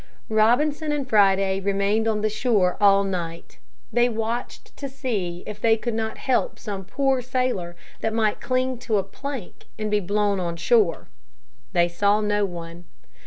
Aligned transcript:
Robinson 0.29 0.91
and 0.91 1.07
Friday 1.07 1.59
remained 1.59 2.07
on 2.07 2.21
the 2.21 2.27
shore 2.31 2.75
all 2.81 3.03
night. 3.03 3.59
They 3.93 4.09
watched 4.09 4.75
to 4.77 4.89
see 4.89 5.43
if 5.45 5.61
they 5.61 5.77
could 5.77 5.93
not 5.93 6.17
help 6.17 6.57
some 6.57 6.85
poor 6.85 7.21
sailor 7.21 7.75
that 7.99 8.11
might 8.11 8.41
cling 8.41 8.79
to 8.79 8.97
a 8.97 9.03
plank 9.03 9.65
and 9.77 9.91
be 9.91 9.99
blown 9.99 10.39
on 10.39 10.55
shore. 10.55 11.07
They 11.73 11.87
saw 11.87 12.19
no 12.19 12.45
one. 12.45 12.85